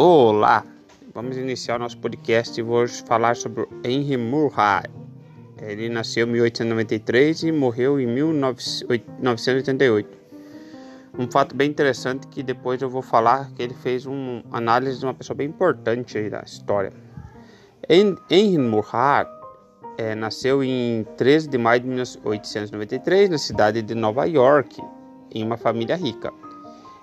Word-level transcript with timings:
Olá, 0.00 0.64
vamos 1.12 1.36
iniciar 1.36 1.74
o 1.74 1.80
nosso 1.80 1.98
podcast 1.98 2.56
e 2.56 2.62
vou 2.62 2.86
falar 2.86 3.34
sobre 3.34 3.66
Henry 3.82 4.16
Murray. 4.16 4.84
Ele 5.60 5.88
nasceu 5.88 6.24
em 6.24 6.30
1893 6.30 7.42
e 7.42 7.50
morreu 7.50 7.98
em 7.98 8.06
1988. 8.06 10.08
Um 11.18 11.28
fato 11.28 11.56
bem 11.56 11.68
interessante 11.68 12.28
que 12.28 12.44
depois 12.44 12.80
eu 12.80 12.88
vou 12.88 13.02
falar 13.02 13.50
que 13.56 13.60
ele 13.60 13.74
fez 13.74 14.06
uma 14.06 14.44
análise 14.52 15.00
de 15.00 15.04
uma 15.04 15.14
pessoa 15.14 15.36
bem 15.36 15.48
importante 15.48 16.16
aí 16.16 16.30
da 16.30 16.42
história. 16.42 16.92
Henry 17.90 18.56
Murray 18.56 19.26
é, 19.98 20.14
nasceu 20.14 20.62
em 20.62 21.04
13 21.16 21.48
de 21.48 21.58
maio 21.58 21.80
de 21.80 21.88
1893 21.88 23.30
na 23.30 23.38
cidade 23.38 23.82
de 23.82 23.96
Nova 23.96 24.26
York, 24.26 24.80
em 25.34 25.42
uma 25.42 25.56
família 25.56 25.96
rica. 25.96 26.32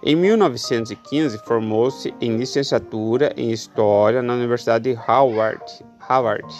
Em 0.04 0.16
1915, 0.16 1.38
formou-se 1.40 2.14
em 2.22 2.38
licenciatura 2.38 3.34
em 3.38 3.52
História 3.52 4.22
na 4.22 4.34
Universidade 4.34 4.92
de 4.92 5.00
Howard. 5.10 5.64
Howard. 6.10 6.54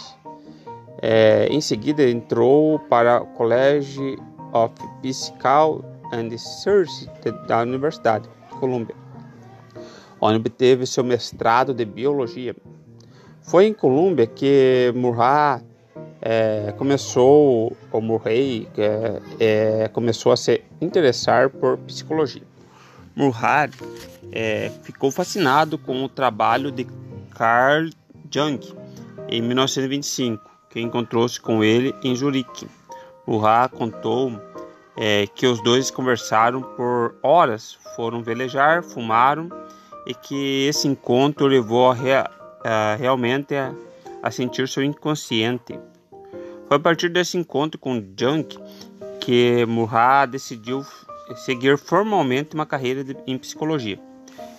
É, 1.02 1.46
em 1.50 1.60
seguida, 1.60 2.08
entrou 2.08 2.78
para 2.78 3.22
o 3.22 3.26
College 3.26 4.18
of 4.52 4.74
Physical 5.02 5.84
and 6.12 6.28
Research 6.30 7.08
da 7.46 7.62
Universidade 7.62 8.28
de 8.28 8.58
Columbia, 8.58 8.96
onde 10.20 10.38
obteve 10.38 10.86
seu 10.86 11.04
mestrado 11.04 11.74
de 11.74 11.84
Biologia. 11.84 12.56
Foi 13.42 13.66
em 13.66 13.74
Columbia 13.74 14.26
que 14.26 14.92
Murray 14.96 15.62
é, 16.20 16.74
começou, 16.76 17.76
o 17.92 18.00
Murray 18.00 18.66
é, 18.76 19.20
é, 19.38 19.88
começou 19.88 20.32
a 20.32 20.36
se 20.36 20.64
interessar 20.80 21.50
por 21.50 21.76
psicologia. 21.78 22.42
Murray 23.16 23.70
é, 24.30 24.70
ficou 24.82 25.10
fascinado 25.10 25.78
com 25.78 26.04
o 26.04 26.08
trabalho 26.08 26.70
de 26.70 26.86
Carl 27.30 27.88
Jung 28.30 28.60
em 29.28 29.40
1925, 29.40 30.42
que 30.68 30.80
encontrou-se 30.80 31.40
com 31.40 31.64
ele 31.64 31.94
em 32.02 32.14
Zurique. 32.14 32.68
Murray 33.26 33.70
contou 33.70 34.38
é, 34.96 35.26
que 35.34 35.46
os 35.46 35.62
dois 35.62 35.90
conversaram 35.90 36.60
por 36.60 37.16
horas, 37.22 37.78
foram 37.96 38.22
velejar, 38.22 38.82
fumaram 38.82 39.48
e 40.06 40.14
que 40.14 40.66
esse 40.66 40.86
encontro 40.86 41.46
levou 41.46 41.90
a, 41.90 41.94
rea, 41.94 42.30
a 42.62 42.96
realmente 42.96 43.54
a, 43.54 43.74
a 44.22 44.30
sentir 44.30 44.68
seu 44.68 44.82
inconsciente. 44.82 45.78
Foi 46.68 46.76
a 46.76 46.80
partir 46.80 47.08
desse 47.08 47.38
encontro 47.38 47.78
com 47.78 48.04
Jung 48.18 48.46
que 49.20 49.64
Murray 49.66 50.26
decidiu 50.26 50.84
seguir 51.34 51.76
formalmente 51.76 52.54
uma 52.54 52.66
carreira 52.66 53.02
de, 53.02 53.16
em 53.26 53.36
psicologia. 53.36 53.98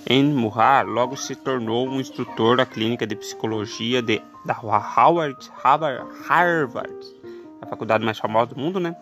Em 0.10 0.24
Murray 0.24 0.86
logo 0.86 1.16
se 1.16 1.36
tornou 1.36 1.88
um 1.88 2.00
instrutor 2.00 2.58
da 2.58 2.66
clínica 2.66 3.06
de 3.06 3.16
psicologia 3.16 4.02
de, 4.02 4.22
da 4.46 4.58
Howard, 4.58 5.38
Harvard, 5.64 6.06
Harvard, 6.28 7.16
a 7.62 7.66
faculdade 7.66 8.06
mais 8.06 8.18
famosa 8.18 8.54
do 8.54 8.60
mundo, 8.60 8.80
né? 8.80 8.96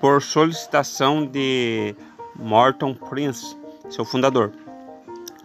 Por 0.00 0.22
solicitação 0.22 1.26
de 1.26 1.94
Morton 2.36 2.94
Prince, 2.94 3.56
seu 3.90 4.04
fundador. 4.04 4.52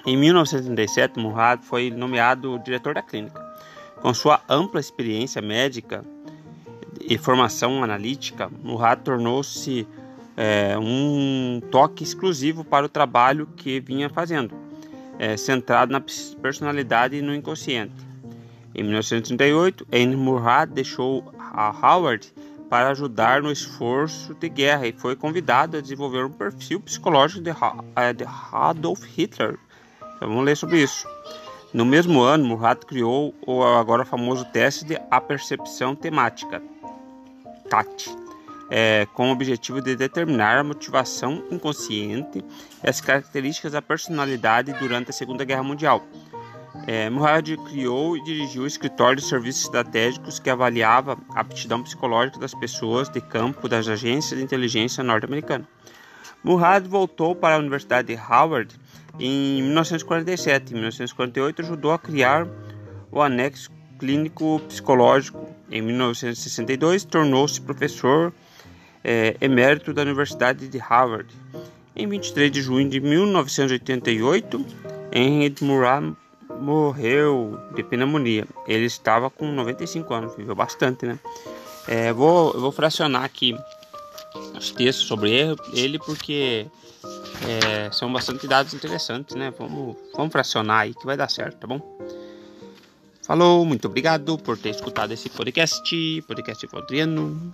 Em 0.05 0.15
1937, 0.17 1.19
Murray 1.19 1.57
foi 1.61 1.89
nomeado 1.89 2.59
diretor 2.59 2.93
da 2.93 3.01
clínica. 3.01 3.41
Com 4.01 4.13
sua 4.13 4.41
ampla 4.49 4.79
experiência 4.79 5.41
médica 5.41 6.03
e 7.01 7.17
formação 7.17 7.83
analítica, 7.83 8.49
Murray 8.61 8.97
tornou-se 8.97 9.87
é, 10.35 10.77
um 10.77 11.61
toque 11.71 12.03
exclusivo 12.03 12.63
para 12.63 12.85
o 12.85 12.89
trabalho 12.89 13.47
que 13.55 13.79
vinha 13.79 14.09
fazendo, 14.09 14.53
é, 15.19 15.37
centrado 15.37 15.91
na 15.91 16.01
personalidade 16.41 17.15
e 17.15 17.21
no 17.21 17.33
inconsciente. 17.33 17.93
Em 18.75 18.83
1938, 18.83 19.87
Henry 19.91 20.15
Murray 20.15 20.65
deixou 20.65 21.31
a 21.37 21.69
Howard 21.69 22.33
para 22.69 22.89
ajudar 22.89 23.41
no 23.41 23.51
esforço 23.51 24.33
de 24.33 24.49
guerra 24.49 24.87
e 24.87 24.91
foi 24.91 25.15
convidado 25.15 25.77
a 25.77 25.81
desenvolver 25.81 26.25
um 26.25 26.31
perfil 26.31 26.79
psicológico 26.79 27.43
de, 27.43 27.51
é, 27.95 28.13
de 28.13 28.25
Adolf 28.51 29.03
Hitler. 29.15 29.59
Então, 30.15 30.27
vamos 30.27 30.43
ler 30.43 30.57
sobre 30.57 30.81
isso. 30.81 31.07
No 31.71 31.85
mesmo 31.85 32.21
ano, 32.21 32.45
Murray 32.45 32.75
criou 32.77 33.33
o 33.45 33.63
agora 33.63 34.05
famoso 34.05 34.45
teste 34.45 34.85
de 34.85 34.99
apercepção 35.11 35.95
temática, 35.95 36.61
TAT, 37.69 38.07
é, 38.75 39.05
com 39.13 39.29
o 39.29 39.31
objetivo 39.31 39.79
de 39.79 39.95
determinar 39.95 40.57
a 40.57 40.63
motivação 40.63 41.43
inconsciente 41.51 42.43
e 42.83 42.89
as 42.89 42.99
características 42.99 43.73
da 43.73 43.83
personalidade 43.83 44.73
durante 44.73 45.11
a 45.11 45.13
Segunda 45.13 45.45
Guerra 45.45 45.61
Mundial. 45.61 46.03
É, 46.87 47.07
criou 47.69 48.17
e 48.17 48.23
dirigiu 48.23 48.63
o 48.63 48.67
escritório 48.67 49.17
de 49.17 49.27
serviços 49.27 49.65
estratégicos 49.65 50.39
que 50.39 50.49
avaliava 50.49 51.19
a 51.35 51.41
aptidão 51.41 51.83
psicológica 51.83 52.39
das 52.39 52.55
pessoas 52.55 53.09
de 53.09 53.21
campo 53.21 53.69
das 53.69 53.87
agências 53.87 54.39
de 54.39 54.43
inteligência 54.43 55.03
norte-americana. 55.03 55.67
Murad 56.43 56.87
voltou 56.87 57.35
para 57.35 57.55
a 57.55 57.59
Universidade 57.59 58.07
de 58.07 58.19
Howard 58.19 58.75
em 59.19 59.61
1947. 59.61 60.71
Em 60.71 60.73
1948, 60.73 61.61
ajudou 61.61 61.91
a 61.91 61.99
criar 61.99 62.47
o 63.11 63.21
anexo 63.21 63.69
clínico 63.99 64.59
psicológico. 64.67 65.47
Em 65.69 65.79
1962, 65.79 67.05
tornou-se 67.05 67.61
professor 67.61 68.33
é, 69.03 69.35
emérito 69.41 69.93
da 69.93 70.01
Universidade 70.01 70.67
de 70.67 70.77
Harvard. 70.77 71.29
Em 71.95 72.07
23 72.07 72.51
de 72.51 72.61
junho 72.61 72.89
de 72.89 72.99
1988, 72.99 74.65
Henry 75.11 75.53
Murray 75.61 76.13
morreu 76.59 77.59
de 77.75 77.83
pneumonia. 77.83 78.47
Ele 78.67 78.85
estava 78.85 79.29
com 79.29 79.51
95 79.51 80.13
anos, 80.13 80.35
viveu 80.35 80.55
bastante, 80.55 81.05
né? 81.05 81.19
É, 81.87 82.13
vou, 82.13 82.59
vou 82.59 82.71
fracionar 82.71 83.23
aqui 83.23 83.55
os 84.57 84.71
textos 84.71 85.05
sobre 85.05 85.31
ele, 85.73 85.99
porque 85.99 86.65
é, 87.47 87.91
são 87.91 88.11
bastante 88.11 88.47
dados 88.47 88.73
interessantes, 88.73 89.35
né? 89.35 89.53
Vamos, 89.57 89.97
vamos 90.15 90.31
fracionar 90.31 90.81
aí 90.81 90.93
que 90.93 91.05
vai 91.05 91.17
dar 91.17 91.29
certo, 91.29 91.57
tá 91.57 91.67
bom? 91.67 91.81
Falou, 93.25 93.63
muito 93.65 93.87
obrigado 93.87 94.37
por 94.37 94.57
ter 94.57 94.69
escutado 94.69 95.11
esse 95.11 95.29
podcast, 95.29 96.21
podcast 96.27 96.67
Adriano. 96.73 97.53